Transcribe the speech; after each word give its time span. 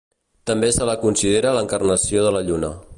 També 0.51 0.69
se 0.77 0.87
la 0.91 0.95
considera 1.03 1.53
l'encarnació 1.59 2.29
de 2.29 2.37
la 2.39 2.47
lluna. 2.51 2.77